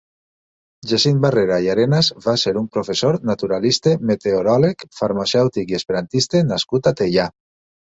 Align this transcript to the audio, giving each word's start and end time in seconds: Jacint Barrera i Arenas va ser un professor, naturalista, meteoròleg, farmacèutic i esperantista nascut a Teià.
Jacint 0.91 1.19
Barrera 1.25 1.59
i 1.65 1.69
Arenas 1.73 2.09
va 2.25 2.35
ser 2.45 2.55
un 2.63 2.67
professor, 2.79 3.19
naturalista, 3.33 3.95
meteoròleg, 4.15 4.85
farmacèutic 5.05 5.77
i 5.79 5.83
esperantista 5.83 6.47
nascut 6.53 6.95
a 6.97 7.01
Teià. 7.03 7.33